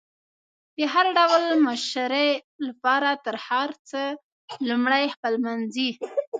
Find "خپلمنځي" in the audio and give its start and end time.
5.15-5.89